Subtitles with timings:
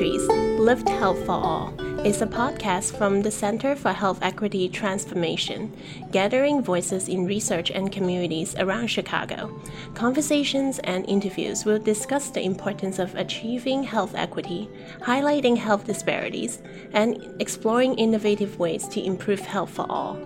[0.00, 1.74] Trees Lift Health for All
[2.06, 5.76] is a podcast from the Center for Health Equity Transformation,
[6.10, 9.54] gathering voices in research and communities around Chicago.
[9.92, 14.70] Conversations and interviews will discuss the importance of achieving health equity,
[15.02, 16.62] highlighting health disparities,
[16.94, 20.16] and exploring innovative ways to improve health for all.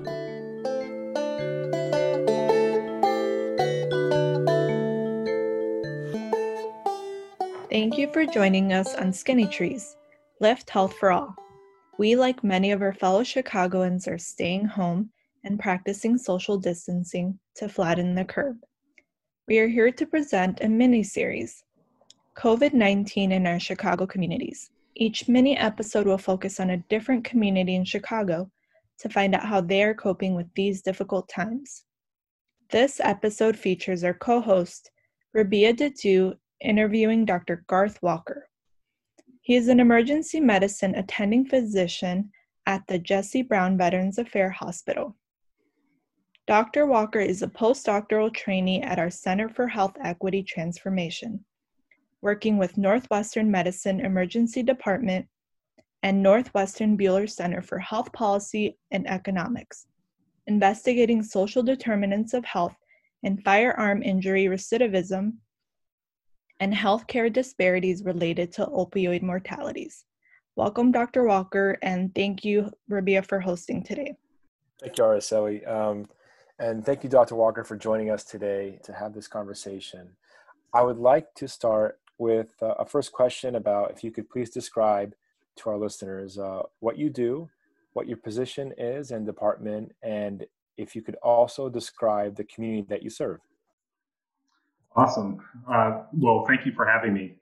[8.14, 9.96] For joining us on Skinny Trees,
[10.40, 11.34] Lift Health for All.
[11.98, 15.10] We, like many of our fellow Chicagoans, are staying home
[15.42, 18.54] and practicing social distancing to flatten the curve.
[19.48, 21.64] We are here to present a mini series,
[22.36, 24.70] COVID 19 in our Chicago communities.
[24.94, 28.48] Each mini episode will focus on a different community in Chicago
[29.00, 31.82] to find out how they are coping with these difficult times.
[32.70, 34.92] This episode features our co host,
[35.32, 37.64] Rabia Datu interviewing Dr.
[37.66, 38.48] Garth Walker.
[39.40, 42.30] He is an emergency medicine attending physician
[42.66, 45.16] at the Jesse Brown Veterans Affairs Hospital.
[46.46, 46.86] Dr.
[46.86, 51.44] Walker is a postdoctoral trainee at our Center for Health Equity Transformation,
[52.22, 55.26] working with Northwestern Medicine Emergency Department
[56.02, 59.86] and Northwestern Buehler Center for Health Policy and Economics,
[60.46, 62.76] investigating social determinants of health
[63.22, 65.32] and firearm injury recidivism
[66.60, 70.04] and healthcare disparities related to opioid mortalities.
[70.56, 71.24] Welcome, Dr.
[71.24, 74.14] Walker, and thank you, Rabia, for hosting today.
[74.80, 75.68] Thank you, Araceli.
[75.68, 76.06] Um,
[76.58, 77.34] and thank you, Dr.
[77.34, 80.10] Walker, for joining us today to have this conversation.
[80.72, 84.50] I would like to start with uh, a first question about if you could please
[84.50, 85.14] describe
[85.56, 87.48] to our listeners uh, what you do,
[87.92, 93.02] what your position is and department, and if you could also describe the community that
[93.02, 93.40] you serve.
[94.96, 95.40] Awesome.
[95.68, 97.36] Uh, well, thank you for having me.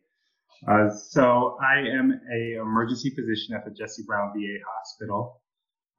[0.66, 5.42] Uh, so I am a emergency physician at the Jesse Brown VA Hospital.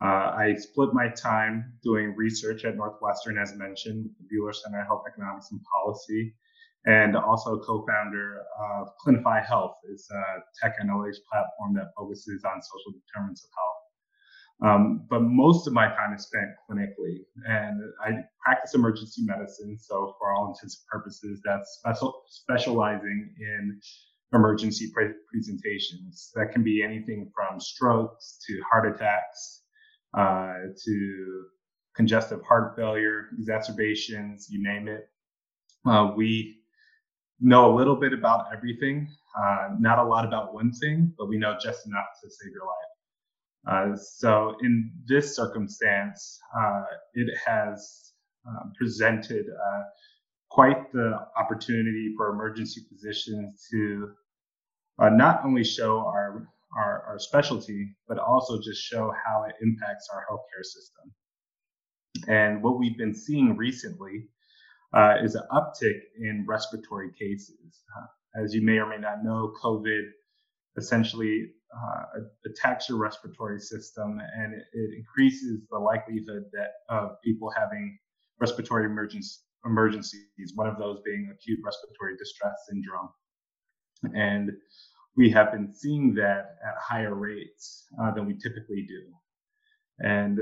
[0.02, 4.88] Uh, I split my time doing research at Northwestern, as mentioned, the Buehler Center of
[4.88, 6.36] Health Economics and Policy,
[6.86, 9.76] and also co-founder of Clinify Health.
[9.92, 10.24] It's a
[10.62, 13.73] tech analytics platform that focuses on social determinants of health.
[14.64, 18.12] Um, but most of my time is spent clinically, and I
[18.44, 19.78] practice emergency medicine.
[19.78, 23.82] So, for all intents and purposes, that's special, specializing in
[24.34, 26.32] emergency pre- presentations.
[26.36, 29.64] That can be anything from strokes to heart attacks
[30.18, 30.54] uh,
[30.86, 31.46] to
[31.96, 35.10] congestive heart failure, exacerbations, you name it.
[35.86, 36.62] Uh, we
[37.40, 39.08] know a little bit about everything,
[39.38, 42.66] uh, not a lot about one thing, but we know just enough to save your
[42.66, 42.93] life.
[43.68, 48.12] Uh, so in this circumstance, uh, it has
[48.48, 49.82] uh, presented uh,
[50.50, 54.12] quite the opportunity for emergency physicians to
[55.00, 56.48] uh, not only show our,
[56.78, 61.12] our, our specialty, but also just show how it impacts our healthcare system.
[62.28, 64.28] And what we've been seeing recently
[65.24, 67.82] is an uptick in respiratory cases.
[68.36, 70.04] as you may or may not know, COVID
[70.78, 77.52] essentially uh, attacks your respiratory system and it, it, increases the likelihood that of people
[77.56, 77.98] having
[78.40, 83.10] respiratory emergencies, one of those being acute respiratory distress syndrome.
[84.16, 84.52] And
[85.16, 89.02] we have been seeing that at higher rates uh, than we typically do.
[90.00, 90.40] And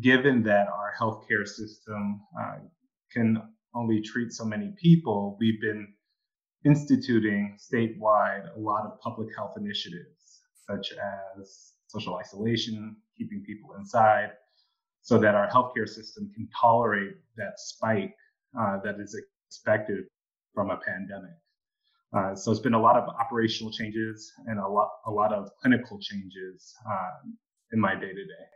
[0.00, 2.58] given that our healthcare system uh,
[3.12, 3.42] can
[3.74, 5.94] only treat so many people, we've been
[6.64, 10.19] instituting statewide a lot of public health initiatives,
[10.70, 14.30] such as social isolation, keeping people inside,
[15.02, 18.14] so that our healthcare system can tolerate that spike
[18.58, 20.04] uh, that is expected
[20.54, 21.36] from a pandemic.
[22.12, 25.48] Uh, so it's been a lot of operational changes and a lot, a lot of
[25.60, 27.30] clinical changes uh,
[27.72, 28.46] in my day to day.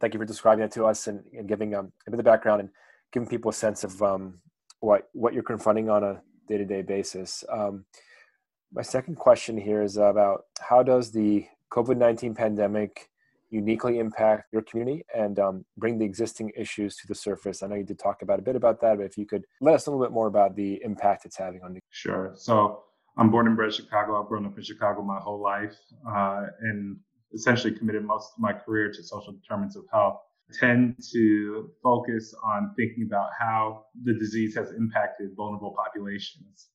[0.00, 2.60] Thank you for describing that to us and, and giving um, a bit of background
[2.60, 2.70] and
[3.12, 4.40] giving people a sense of um,
[4.80, 7.44] what what you're confronting on a day to day basis.
[7.48, 7.86] Um,
[8.72, 13.08] my second question here is about how does the COVID 19 pandemic
[13.50, 17.62] uniquely impact your community and um, bring the existing issues to the surface?
[17.62, 19.74] I know you did talk about a bit about that, but if you could let
[19.74, 21.80] us a little bit more about the impact it's having on the.
[21.90, 22.32] Sure.
[22.34, 22.82] So
[23.16, 24.20] I'm born and bred Chicago.
[24.20, 25.76] I've grown up in Chicago my whole life
[26.08, 26.96] uh, and
[27.34, 30.18] essentially committed most of my career to social determinants of health
[30.52, 36.68] tend to focus on thinking about how the disease has impacted vulnerable populations.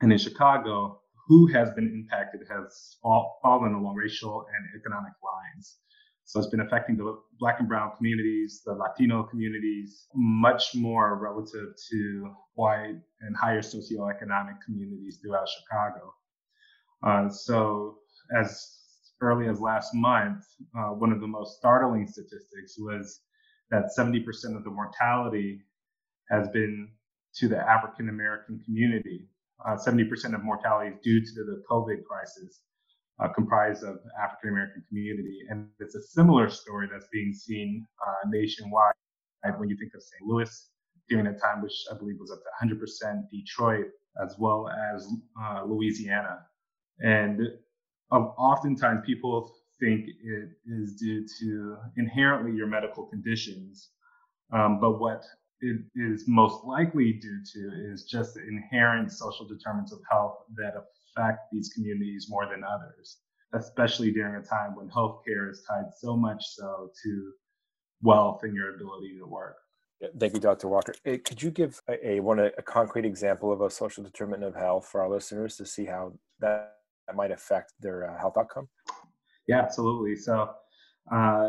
[0.00, 5.76] And in Chicago, who has been impacted has fall, fallen along racial and economic lines.
[6.24, 11.74] So it's been affecting the Black and Brown communities, the Latino communities, much more relative
[11.90, 16.12] to white and higher socioeconomic communities throughout Chicago.
[17.02, 17.98] Uh, so
[18.36, 18.78] as
[19.20, 20.44] early as last month,
[20.78, 23.20] uh, one of the most startling statistics was
[23.70, 24.24] that 70%
[24.56, 25.60] of the mortality
[26.30, 26.88] has been
[27.36, 29.28] to the African American community.
[29.66, 32.60] Uh, 70% of mortality is due to the COVID crisis,
[33.20, 35.40] uh, comprised of African American community.
[35.48, 38.94] And it's a similar story that's being seen uh, nationwide
[39.56, 40.22] when you think of St.
[40.28, 40.70] Louis
[41.08, 43.86] during a time which I believe was up to 100%, Detroit,
[44.22, 45.08] as well as
[45.42, 46.40] uh, Louisiana.
[47.00, 47.40] And
[48.10, 53.90] oftentimes people think it is due to inherently your medical conditions.
[54.52, 55.24] Um, but what
[55.60, 60.74] it is most likely due to is just the inherent social determinants of health that
[60.76, 63.18] affect these communities more than others,
[63.54, 67.32] especially during a time when healthcare is tied so much so to
[68.02, 69.56] wealth and your ability to work.
[70.18, 70.68] Thank you, Dr.
[70.68, 70.94] Walker.
[71.04, 74.86] Could you give a, a one a, concrete example of a social determinant of health
[74.86, 76.74] for our listeners to see how that
[77.16, 78.68] might affect their uh, health outcome?
[79.48, 80.14] Yeah, absolutely.
[80.14, 80.50] So,
[81.10, 81.48] uh,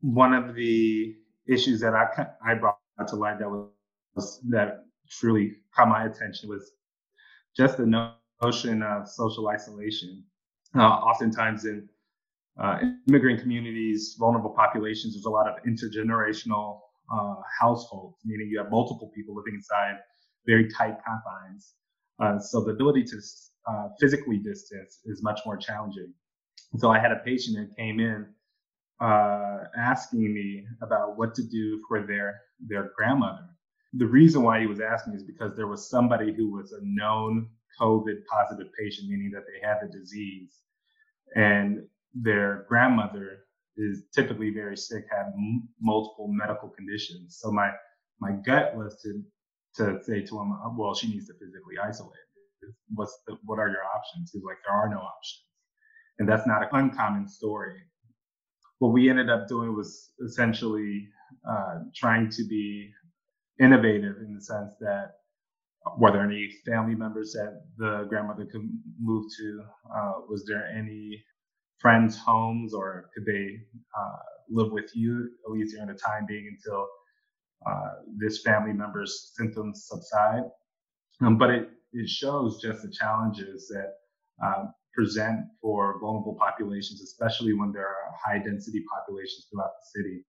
[0.00, 1.16] one of the
[1.46, 6.72] issues that I I brought to light that was that truly caught my attention was
[7.56, 8.10] just the
[8.42, 10.24] notion of social isolation.
[10.74, 11.88] Uh, oftentimes in
[12.62, 12.78] uh,
[13.08, 16.80] immigrant communities, vulnerable populations, there's a lot of intergenerational
[17.12, 19.96] uh, households, meaning you have multiple people living inside
[20.46, 21.74] very tight confines.
[22.18, 23.20] Uh, so the ability to
[23.68, 26.12] uh, physically distance is much more challenging.
[26.78, 28.26] So I had a patient that came in
[29.00, 33.46] uh, asking me about what to do for their their grandmother.
[33.94, 37.48] The reason why he was asking is because there was somebody who was a known
[37.80, 40.60] COVID positive patient, meaning that they had the disease,
[41.34, 43.44] and their grandmother
[43.76, 47.38] is typically very sick, had m- multiple medical conditions.
[47.40, 47.70] So my
[48.20, 49.22] my gut was to
[49.76, 52.12] to say to him, well, she needs to physically isolate.
[52.94, 54.30] What's the, what are your options?
[54.32, 55.44] He's like, there are no options,
[56.18, 57.76] and that's not an uncommon story.
[58.78, 61.08] What we ended up doing was essentially
[61.48, 62.90] uh, trying to be
[63.60, 65.12] innovative in the sense that
[65.98, 68.68] were there any family members that the grandmother could
[69.00, 69.62] move to?
[69.94, 71.22] Uh, was there any
[71.78, 73.56] friends' homes, or could they
[73.96, 74.16] uh,
[74.50, 76.86] live with you at least during the time being until
[77.66, 80.42] uh, this family member's symptoms subside?
[81.22, 83.94] Um, but it, it shows just the challenges that
[84.44, 84.64] uh,
[84.96, 90.24] present for vulnerable populations, especially when there are high density populations throughout the city.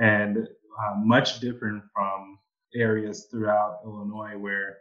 [0.00, 2.38] And uh, much different from
[2.74, 4.78] areas throughout Illinois where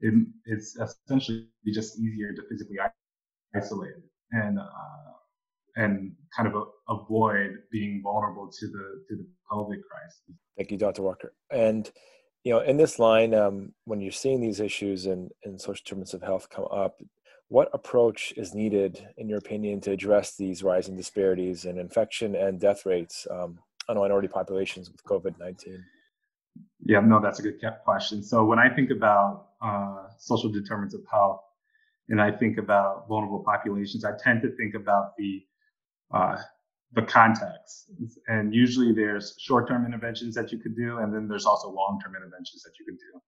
[0.00, 0.14] it,
[0.46, 2.76] it's essentially just easier to physically
[3.54, 3.94] isolate
[4.32, 4.64] and uh,
[5.76, 10.20] and kind of a, avoid being vulnerable to the to the COVID crisis.
[10.56, 11.02] Thank you, Dr.
[11.02, 11.32] Walker.
[11.50, 11.90] And
[12.44, 16.14] you know, in this line, um, when you're seeing these issues and, and social determinants
[16.14, 17.00] of health come up,
[17.48, 22.60] what approach is needed, in your opinion, to address these rising disparities in infection and
[22.60, 23.58] death rates um,
[23.88, 25.84] on minority populations with COVID 19?
[26.86, 28.22] Yeah, no, that's a good question.
[28.22, 31.40] So when I think about uh, social determinants of health,
[32.08, 35.42] and I think about vulnerable populations, I tend to think about the
[36.12, 36.36] uh,
[36.92, 37.90] the context.
[38.28, 42.62] And usually there's short-term interventions that you could do, and then there's also long-term interventions
[42.62, 43.20] that you could do.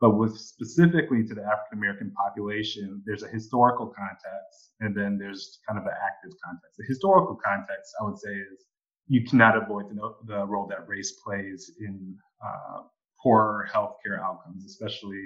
[0.00, 5.60] But with specifically to the African American population, there's a historical context, and then there's
[5.66, 6.76] kind of an active context.
[6.78, 8.66] The historical context, I would say, is
[9.08, 12.82] you cannot avoid the, the role that race plays in uh,
[13.22, 15.24] poorer healthcare outcomes, especially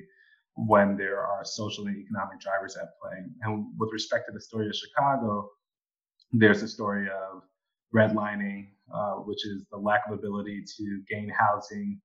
[0.54, 3.16] when there are social and economic drivers at play.
[3.42, 5.48] And with respect to the story of Chicago,
[6.32, 7.42] there's a story of
[7.94, 12.00] redlining, uh, which is the lack of ability to gain housing,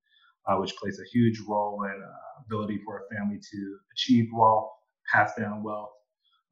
[0.47, 4.69] uh, which plays a huge role in uh, ability for a family to achieve wealth,
[5.12, 5.91] pass down wealth,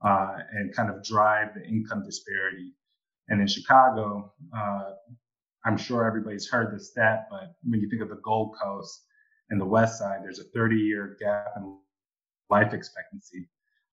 [0.06, 2.74] uh, and kind of drive the income disparity.
[3.30, 4.92] And in Chicago, uh,
[5.66, 9.04] I'm sure everybody's heard this stat, but when you think of the Gold Coast
[9.50, 11.78] and the West Side, there's a 30 year gap in
[12.50, 13.48] life expectancy,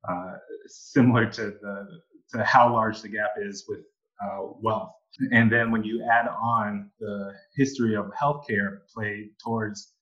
[0.09, 0.35] uh,
[0.67, 1.87] similar to the
[2.33, 3.81] to how large the gap is with
[4.23, 4.93] uh, wealth.
[5.33, 9.95] And then when you add on the history of healthcare played towards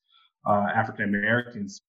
[0.47, 1.81] uh, African Americans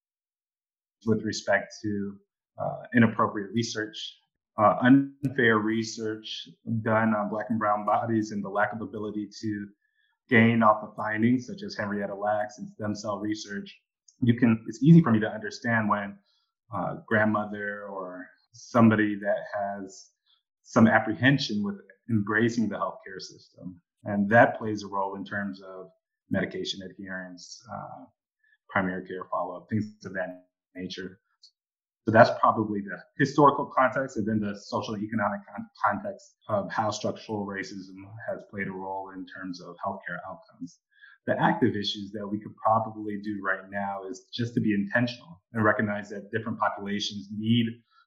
[1.06, 2.16] with respect to
[2.58, 3.96] uh, inappropriate research,
[4.58, 6.48] uh, unfair research
[6.82, 9.66] done on Black and Brown bodies, and the lack of ability to
[10.28, 13.72] gain off the findings, such as Henrietta Lacks and stem cell research,
[14.20, 14.64] you can.
[14.66, 16.16] It's easy for me to understand when
[16.75, 20.10] uh, grandmother or somebody that has
[20.64, 21.76] some apprehension with
[22.10, 23.80] embracing the healthcare system.
[24.04, 25.90] And that plays a role in terms of
[26.30, 28.04] medication adherence, uh,
[28.70, 31.18] primary care follow up, things of that nature.
[32.04, 36.90] So that's probably the historical context and then the social economic con- context of how
[36.90, 37.96] structural racism
[38.26, 40.78] has played a role in terms of healthcare outcomes.
[41.26, 45.42] The active issues that we could probably do right now is just to be intentional
[45.52, 47.66] and recognize that different populations need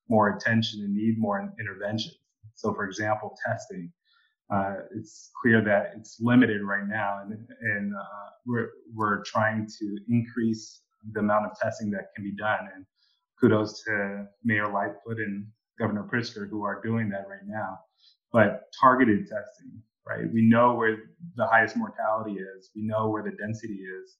[0.09, 2.13] more attention and need more intervention.
[2.61, 3.91] So, for example, testing.
[4.53, 9.97] Uh, it's clear that it's limited right now, and, and uh, we're, we're trying to
[10.09, 10.81] increase
[11.13, 12.69] the amount of testing that can be done.
[12.75, 12.85] And
[13.39, 15.47] kudos to Mayor Lightfoot and
[15.79, 17.79] Governor Pritzker who are doing that right now.
[18.31, 20.31] But targeted testing, right?
[20.31, 20.97] We know where
[21.35, 22.69] the highest mortality is.
[22.75, 24.17] We know where the density is.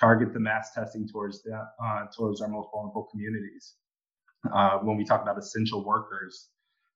[0.00, 3.74] Target the mass testing towards the, uh, towards our most vulnerable communities.
[4.54, 6.48] Uh, when we talk about essential workers,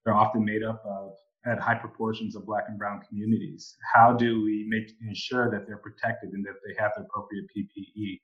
[0.09, 1.13] they're often made up of
[1.45, 3.77] at high proportions of Black and Brown communities.
[3.95, 8.21] How do we make ensure that they're protected and that they have the appropriate PPE?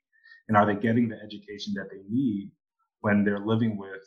[0.49, 2.53] And are they getting the education that they need
[3.01, 4.01] when they're living with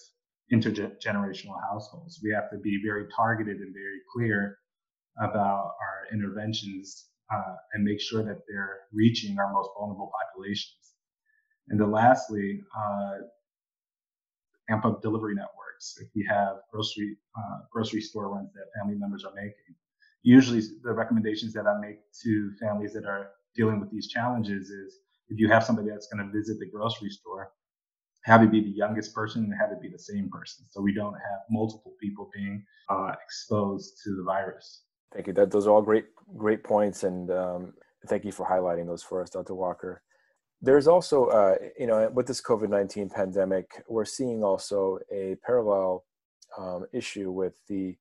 [0.51, 2.19] intergenerational households.
[2.23, 4.57] We have to be very targeted and very clear
[5.19, 10.93] about our interventions uh, and make sure that they're reaching our most vulnerable populations.
[11.69, 13.17] And then lastly, uh,
[14.69, 15.35] amp up delivery
[15.77, 15.97] networks.
[15.99, 19.75] If we have grocery uh, grocery store runs that family members are making,
[20.23, 24.99] usually the recommendations that I make to families that are dealing with these challenges is
[25.29, 27.51] if you have somebody that's going to visit the grocery store,
[28.23, 30.65] have it be the youngest person and have it be the same person.
[30.69, 34.83] So we don't have multiple people being uh, exposed to the virus.
[35.13, 35.33] Thank you.
[35.33, 36.05] That those are all great,
[36.37, 37.73] great points, and um,
[38.07, 39.55] thank you for highlighting those for us, Dr.
[39.55, 40.01] Walker.
[40.61, 46.03] There's also, uh, you know, with this COVID nineteen pandemic, we're seeing also a parallel
[46.57, 47.95] um, issue with the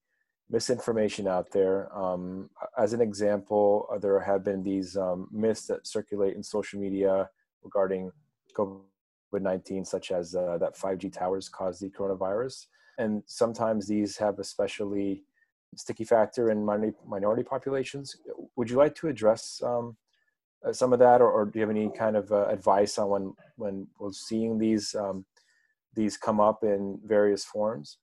[0.48, 1.94] misinformation out there.
[1.96, 2.48] Um,
[2.78, 7.28] as an example, there have been these um, myths that circulate in social media
[7.62, 8.10] regarding
[8.56, 8.80] COVID
[9.32, 12.66] COVID 19, such as uh, that 5G towers cause the coronavirus.
[12.98, 15.24] And sometimes these have especially
[15.74, 18.16] sticky factor in minority, minority populations.
[18.56, 20.05] Would you like to address um, uh,
[20.72, 23.34] some of that, or, or, do you have any kind of uh, advice on when
[23.56, 25.24] when we're seeing these um,
[25.94, 27.98] these come up in various forms?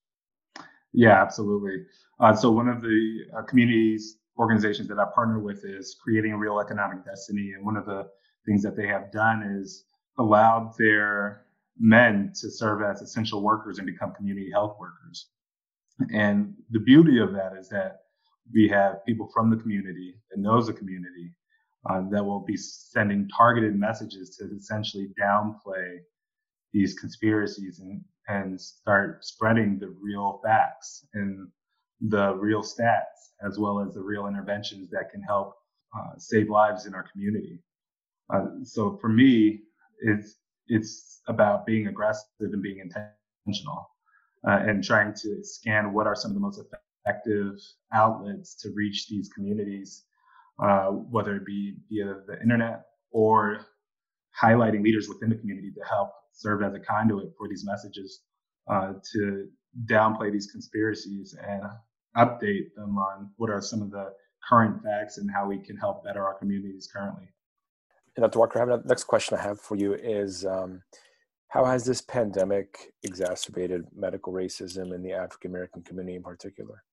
[0.94, 1.86] Yeah, absolutely.
[2.20, 6.38] Uh, so one of the uh, communities organizations that I partner with is creating a
[6.38, 8.08] real economic destiny, and one of the
[8.46, 9.86] things that they have done is
[10.20, 11.46] allowed their
[11.80, 15.28] men to serve as essential workers and become community health workers.
[16.14, 18.02] And the beauty of that is that
[18.54, 21.34] we have people from the community that knows the community
[21.90, 25.98] uh, that will be sending targeted messages to essentially downplay
[26.72, 31.48] these conspiracies and, and start spreading the real facts and
[32.02, 35.56] the real stats, as well as the real interventions that can help
[35.98, 37.60] uh, save lives in our community.
[38.34, 39.62] Uh, so for me,
[40.00, 40.36] it's
[40.68, 43.90] it's about being aggressive and being intentional
[44.48, 46.62] uh, and trying to scan what are some of the most
[47.06, 47.60] effective
[47.94, 50.04] outlets to reach these communities,
[50.62, 53.66] uh, whether it be via the internet or
[54.42, 58.22] highlighting leaders within the community to help serve as a conduit for these messages
[58.70, 59.48] uh, to
[59.86, 61.64] downplay these conspiracies and
[62.18, 64.12] update them on what are some of the
[64.48, 67.28] current facts and how we can help better our communities currently.
[68.16, 68.40] Dr.
[68.40, 70.84] Walker, the next question I have for you is um,
[71.48, 76.84] how has this pandemic exacerbated medical racism in the African American community in particular?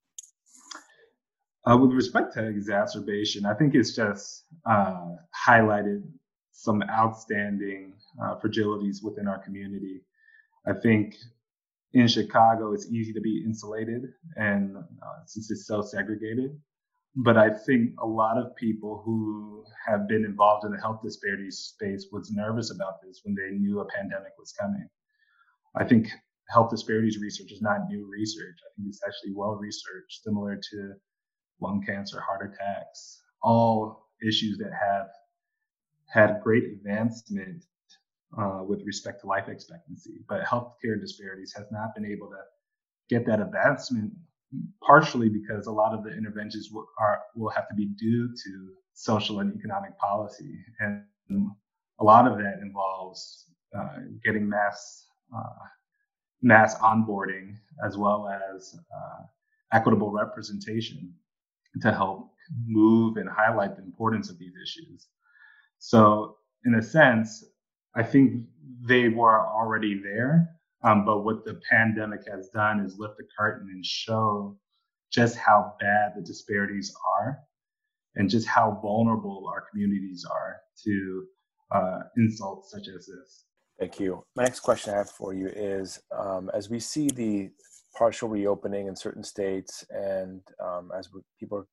[1.69, 5.11] Uh, with respect to exacerbation, I think it's just uh,
[5.47, 6.03] highlighted
[6.53, 10.01] some outstanding uh, fragilities within our community.
[10.67, 11.17] I think
[11.93, 14.05] in Chicago, it's easy to be insulated,
[14.37, 16.59] and uh, since it's so segregated,
[17.17, 21.59] but I think a lot of people who have been involved in the health disparities
[21.59, 24.89] space was nervous about this when they knew a pandemic was coming.
[25.77, 26.09] I think
[26.49, 28.57] health disparities research is not new research.
[28.65, 30.95] I think it's actually well researched, similar to
[31.61, 35.09] lung cancer, heart attacks, all issues that have
[36.07, 37.65] had great advancement
[38.39, 40.21] uh, with respect to life expectancy.
[40.29, 42.39] But healthcare disparities has not been able to
[43.09, 44.13] get that advancement
[44.83, 48.71] partially because a lot of the interventions will, are, will have to be due to
[48.95, 50.59] social and economic policy.
[50.81, 51.05] And
[52.01, 55.67] a lot of that involves uh, getting mass, uh,
[56.43, 59.23] mass onboarding as well as uh,
[59.73, 61.15] equitable representation
[61.83, 62.31] to help
[62.67, 65.09] move and highlight the importance of these issues.
[65.79, 67.45] So in a sense,
[67.95, 68.45] I think
[68.87, 70.49] they were already there,
[70.83, 74.59] um, but what the pandemic has done is lift the curtain and show
[75.13, 77.39] just how bad the disparities are
[78.17, 81.25] and just how vulnerable our communities are to
[81.73, 83.45] uh, insults such as this.
[83.79, 84.23] Thank you.
[84.37, 87.51] My next question I have for you is um, as we see the
[87.97, 91.67] partial reopening in certain states and um, as people are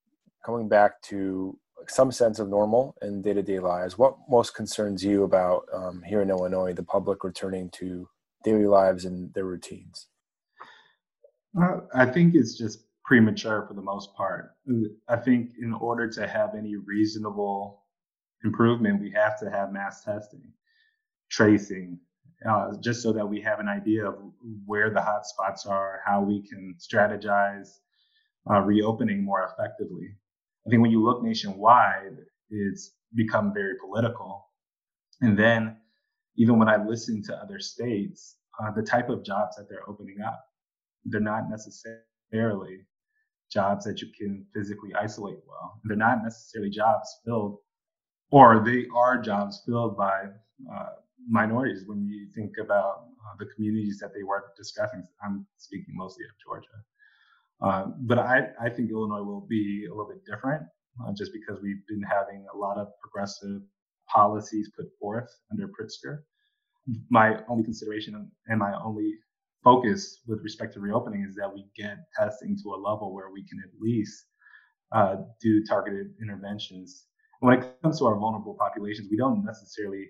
[0.45, 1.57] coming back to
[1.87, 6.01] some sense of normal in day to day lives, what most concerns you about um,
[6.05, 8.07] here in Illinois, the public returning to
[8.43, 10.07] daily lives and their routines?
[11.93, 14.51] I think it's just premature for the most part.
[15.07, 17.83] I think in order to have any reasonable
[18.43, 20.51] improvement, we have to have mass testing,
[21.31, 21.99] tracing,
[22.45, 24.15] uh, just so that we have an idea of
[24.65, 27.79] where the hot spots are, how we can strategize
[28.49, 30.15] uh, reopening more effectively.
[30.65, 32.17] I think when you look nationwide,
[32.49, 34.49] it's become very political.
[35.21, 35.77] And then
[36.35, 40.21] even when I listen to other states, uh, the type of jobs that they're opening
[40.21, 40.43] up,
[41.05, 42.85] they're not necessarily
[43.51, 45.79] jobs that you can physically isolate well.
[45.85, 47.59] They're not necessarily jobs filled,
[48.29, 50.25] or they are jobs filled by
[50.73, 50.89] uh,
[51.29, 51.83] minorities.
[51.85, 56.31] When you think about uh, the communities that they were discussing, I'm speaking mostly of
[56.43, 56.77] Georgia.
[57.59, 60.63] Um, but I, I think Illinois will be a little bit different
[61.03, 63.61] uh, just because we've been having a lot of progressive
[64.07, 66.19] policies put forth under Pritzker.
[67.09, 69.15] My only consideration and my only
[69.63, 73.45] focus with respect to reopening is that we get testing to a level where we
[73.47, 74.25] can at least
[74.93, 77.05] uh, do targeted interventions.
[77.41, 80.07] When it comes to our vulnerable populations, we don't necessarily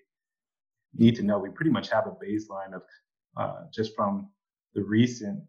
[0.93, 1.39] need to know.
[1.39, 2.81] We pretty much have a baseline of
[3.37, 4.29] uh, just from
[4.73, 5.41] the recent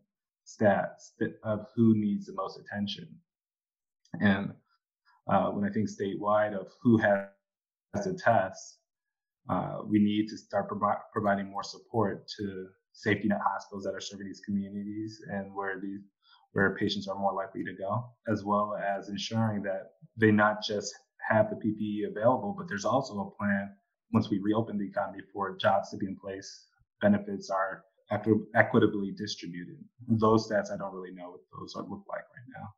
[0.46, 1.10] stats
[1.42, 3.08] of who needs the most attention.
[4.20, 4.52] And
[5.30, 7.26] uh, when I think statewide of who has
[8.02, 8.78] to test,
[9.48, 14.00] uh, we need to start pro- providing more support to safety net hospitals that are
[14.00, 16.00] serving these communities and where these
[16.52, 20.94] where patients are more likely to go, as well as ensuring that they not just
[21.28, 23.70] have the PPE available, but there's also a plan
[24.12, 26.66] once we reopen the economy for jobs to be in place,
[27.00, 27.84] benefits are
[28.54, 29.76] equitably distributed.
[30.08, 32.68] Those stats, I don't really know what those look like right now.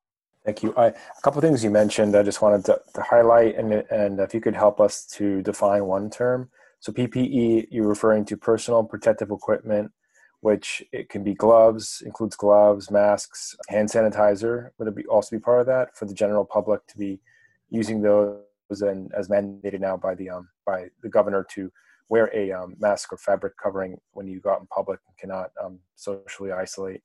[0.45, 0.75] Thank you.
[0.77, 4.35] I, a couple things you mentioned, I just wanted to, to highlight, and, and if
[4.35, 6.51] you could help us to define one term.
[6.81, 9.93] So PPE, you're referring to personal protective equipment
[10.40, 14.71] which it can be gloves, includes gloves, masks, hand sanitizer.
[14.79, 17.21] Would it be also be part of that for the general public to be
[17.69, 18.38] using those
[18.70, 21.70] and as mandated now by the um, by the governor to
[22.09, 25.50] wear a um, mask or fabric covering when you go out in public and cannot
[25.62, 27.02] um, socially isolate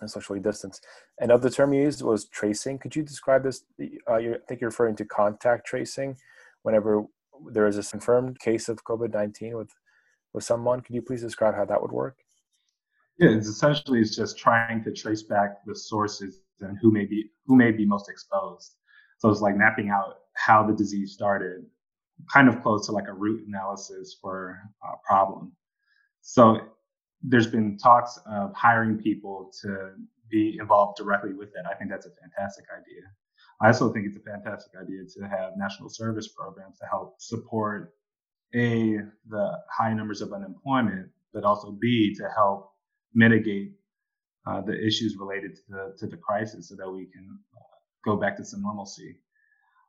[0.00, 0.80] and socially distance.
[1.18, 2.78] Another term you used was tracing.
[2.78, 3.64] Could you describe this?
[3.80, 6.16] Uh, I think you're referring to contact tracing.
[6.62, 7.04] Whenever
[7.52, 9.72] there is a confirmed case of COVID nineteen with
[10.32, 12.16] with someone, could you please describe how that would work?
[13.18, 17.30] Yeah, it's essentially it's just trying to trace back the sources and who may be
[17.46, 18.74] who may be most exposed.
[19.18, 21.66] So it's like mapping out how the disease started,
[22.32, 25.52] kind of close to like a root analysis for a problem.
[26.22, 26.60] So
[27.22, 29.90] there's been talks of hiring people to
[30.30, 31.64] be involved directly with that.
[31.70, 33.02] I think that's a fantastic idea.
[33.60, 37.94] I also think it's a fantastic idea to have national service programs to help support
[38.54, 42.70] a the high numbers of unemployment, but also b to help
[43.14, 43.72] mitigate
[44.46, 47.38] uh, the issues related to the to the crisis so that we can
[48.08, 49.20] go back to some normalcy.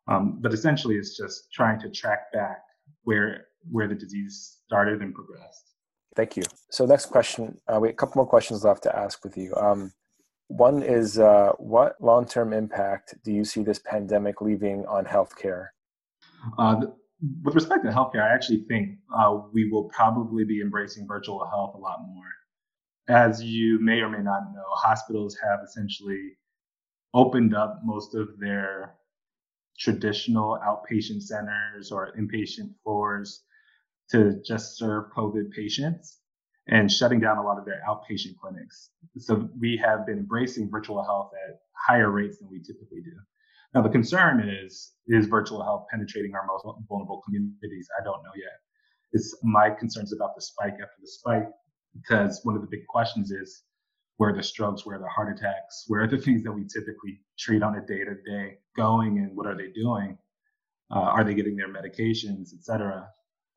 [0.07, 2.59] Um, but essentially, it's just trying to track back
[3.03, 5.65] where where the disease started and progressed.
[6.15, 6.43] Thank you.
[6.71, 9.53] So next question, uh, we have a couple more questions left to ask with you.
[9.55, 9.91] Um,
[10.47, 15.67] one is, uh, what long-term impact do you see this pandemic leaving on healthcare?
[16.57, 16.87] Uh,
[17.43, 21.75] with respect to healthcare, I actually think uh, we will probably be embracing virtual health
[21.75, 22.31] a lot more
[23.09, 26.37] as you may or may not know, hospitals have essentially
[27.13, 28.95] opened up most of their
[29.79, 33.43] traditional outpatient centers or inpatient floors
[34.11, 36.19] to just serve COVID patients
[36.67, 38.91] and shutting down a lot of their outpatient clinics.
[39.17, 41.55] So we have been embracing virtual health at
[41.87, 43.13] higher rates than we typically do.
[43.73, 47.87] Now the concern is is virtual health penetrating our most vulnerable communities?
[47.99, 48.59] I don't know yet.
[49.11, 51.47] It's my concerns about the spike after the spike
[51.93, 53.63] because one of the big questions is
[54.19, 57.63] where the strokes, where the heart attacks, where are the things that we typically treat
[57.63, 60.17] on a day to day going, and what are they doing?
[60.93, 63.07] Uh, are they getting their medications, etc.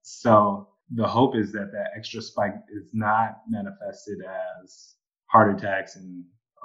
[0.03, 4.19] So the hope is that that extra spike is not manifested
[4.65, 4.95] as
[5.27, 6.23] heart attacks and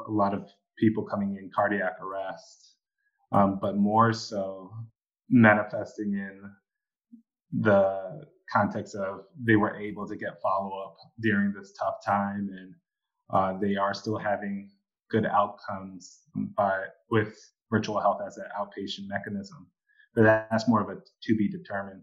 [0.08, 2.76] a lot of people coming in cardiac arrest,
[3.32, 4.72] um, but more so
[5.28, 6.42] manifesting in
[7.62, 12.76] the context of they were able to get follow up during this tough time and
[13.30, 14.70] uh, they are still having
[15.10, 16.20] good outcomes
[16.56, 17.38] by with
[17.72, 19.68] virtual health as an outpatient mechanism.
[20.16, 22.02] But that's more of a to be determined.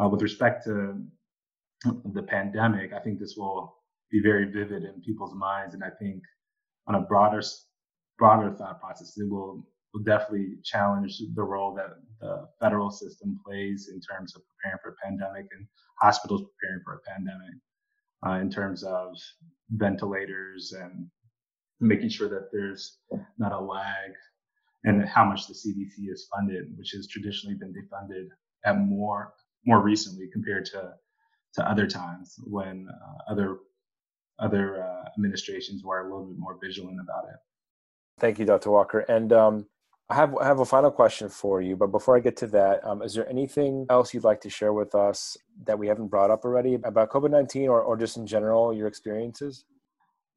[0.00, 1.02] Uh, with respect to
[2.12, 3.76] the pandemic, I think this will
[4.10, 5.74] be very vivid in people's minds.
[5.74, 6.22] And I think
[6.86, 7.42] on a broader,
[8.18, 11.90] broader thought process, it will, will definitely challenge the role that
[12.20, 15.66] the federal system plays in terms of preparing for a pandemic and
[16.00, 17.54] hospitals preparing for a pandemic
[18.26, 19.14] uh, in terms of
[19.70, 21.06] ventilators and
[21.80, 22.98] making sure that there's
[23.38, 24.12] not a lag
[24.84, 28.28] and how much the CDC is funded, which has traditionally been defunded
[28.64, 29.34] at more
[29.66, 30.92] more recently compared to
[31.54, 33.58] to other times when uh, other
[34.38, 37.36] other uh, administrations were a little bit more vigilant about it.
[38.18, 38.70] Thank you, Dr.
[38.70, 39.00] Walker.
[39.00, 39.66] And um,
[40.08, 42.84] I have I have a final question for you, but before I get to that,
[42.84, 46.30] um, is there anything else you'd like to share with us that we haven't brought
[46.30, 49.64] up already about COVID nineteen, or or just in general your experiences?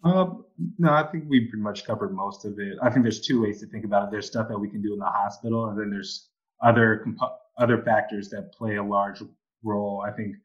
[0.03, 0.45] Um,
[0.79, 2.77] no, I think we pretty much covered most of it.
[2.82, 4.12] I think there's two ways to think about it.
[4.12, 6.29] There's stuff that we can do in the hospital, and then there's
[6.63, 9.21] other comp- other factors that play a large
[9.63, 10.03] role.
[10.08, 10.36] I think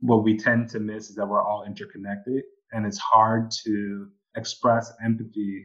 [0.00, 4.92] what we tend to miss is that we're all interconnected, and it's hard to express
[5.04, 5.64] empathy,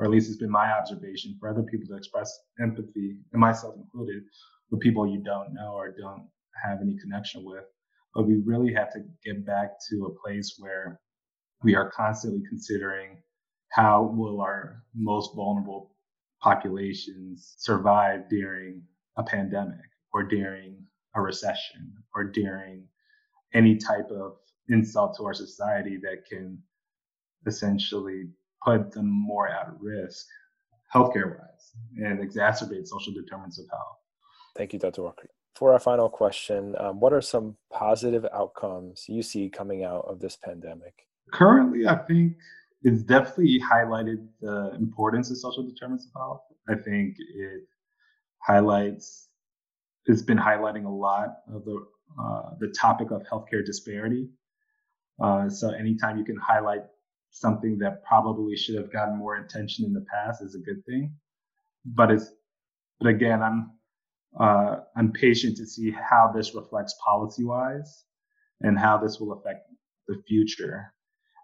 [0.00, 3.74] or at least it's been my observation for other people to express empathy, and myself
[3.76, 4.22] included,
[4.70, 6.26] with people you don't know or don't
[6.64, 7.64] have any connection with.
[8.14, 10.98] But we really have to get back to a place where
[11.62, 13.18] we are constantly considering
[13.72, 15.94] how will our most vulnerable
[16.40, 18.82] populations survive during
[19.18, 19.84] a pandemic
[20.14, 20.82] or during
[21.14, 22.84] a recession or during
[23.52, 24.36] any type of
[24.70, 26.58] insult to our society that can
[27.46, 28.28] essentially
[28.64, 30.26] put them more at risk
[30.94, 33.98] healthcare wise and exacerbate social determinants of health.
[34.56, 35.02] Thank you, Dr.
[35.02, 35.28] Walker.
[35.54, 40.20] For our final question, um, what are some positive outcomes you see coming out of
[40.20, 41.06] this pandemic?
[41.32, 42.34] Currently, I think
[42.82, 46.42] it's definitely highlighted the importance of social determinants of health.
[46.68, 47.62] I think it
[48.38, 49.28] highlights,
[50.06, 51.84] it's been highlighting a lot of the
[52.18, 54.28] uh, the topic of healthcare disparity.
[55.22, 56.82] Uh, so anytime you can highlight
[57.30, 61.14] something that probably should have gotten more attention in the past is a good thing.
[61.84, 62.30] But it's,
[62.98, 63.70] but again, I'm,
[64.38, 68.04] uh, I'm patient to see how this reflects policy wise
[68.60, 69.68] and how this will affect
[70.06, 70.92] the future.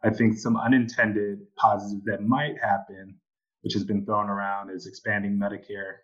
[0.05, 3.17] I think some unintended positives that might happen,
[3.63, 5.95] which has been thrown around, is expanding Medicare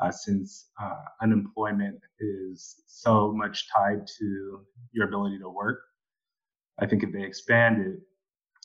[0.00, 4.60] uh, since uh, unemployment is so much tied to
[4.92, 5.80] your ability to work.
[6.78, 8.00] I think if they expand it,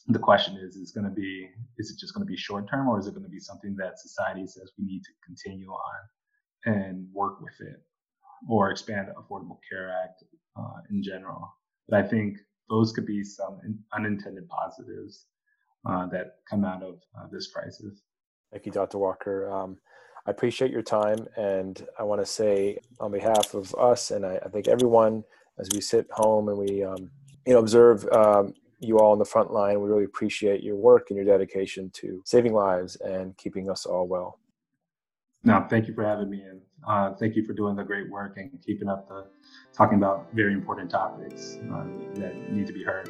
[0.07, 2.87] the question is, is going to be, is it just going to be short term
[2.87, 6.73] or is it going to be something that society says we need to continue on
[6.73, 7.81] and work with it
[8.49, 10.23] or expand the Affordable Care Act
[10.57, 11.53] uh, in general?
[11.89, 12.37] But I think
[12.69, 13.59] those could be some
[13.93, 15.25] unintended positives
[15.87, 18.01] uh, that come out of uh, this crisis.
[18.51, 18.97] Thank you, Dr.
[18.97, 19.51] Walker.
[19.51, 19.77] Um,
[20.25, 24.39] I appreciate your time, and I want to say on behalf of us, and I,
[24.45, 25.23] I think everyone,
[25.57, 27.09] as we sit home and we, um,
[27.45, 31.09] you know, observe um, you all on the front line, we really appreciate your work
[31.09, 34.39] and your dedication to saving lives and keeping us all well.
[35.43, 38.37] No, thank you for having me, and uh, thank you for doing the great work
[38.37, 39.27] and keeping up the
[39.73, 41.85] talking about very important topics uh,
[42.15, 43.07] that need to be heard.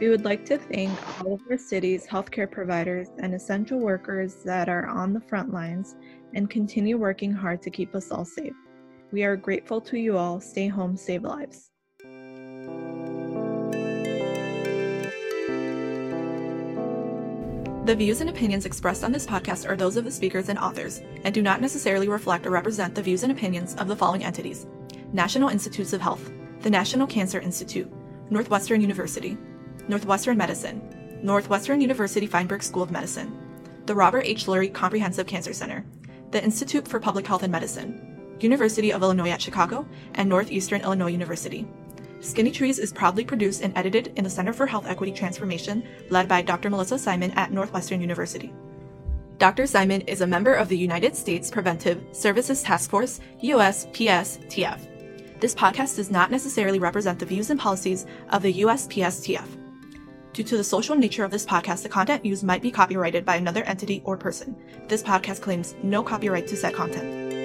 [0.00, 4.68] We would like to thank all of our city's healthcare providers and essential workers that
[4.68, 5.94] are on the front lines
[6.34, 8.52] and continue working hard to keep us all safe.
[9.12, 10.40] We are grateful to you all.
[10.40, 11.68] Stay home, save lives.
[17.84, 21.02] The views and opinions expressed on this podcast are those of the speakers and authors
[21.24, 24.66] and do not necessarily reflect or represent the views and opinions of the following entities
[25.12, 27.92] National Institutes of Health, the National Cancer Institute,
[28.30, 29.36] Northwestern University,
[29.88, 33.36] Northwestern Medicine, Northwestern University Feinberg School of Medicine,
[33.84, 34.46] the Robert H.
[34.46, 35.84] Lurie Comprehensive Cancer Center,
[36.30, 38.11] the Institute for Public Health and Medicine,
[38.42, 41.66] University of Illinois at Chicago, and Northeastern Illinois University.
[42.20, 46.28] Skinny Trees is proudly produced and edited in the Center for Health Equity Transformation, led
[46.28, 46.70] by Dr.
[46.70, 48.52] Melissa Simon at Northwestern University.
[49.38, 49.66] Dr.
[49.66, 55.40] Simon is a member of the United States Preventive Services Task Force, USPSTF.
[55.40, 59.48] This podcast does not necessarily represent the views and policies of the USPSTF.
[60.32, 63.34] Due to the social nature of this podcast, the content used might be copyrighted by
[63.34, 64.56] another entity or person.
[64.86, 67.41] This podcast claims no copyright to said content.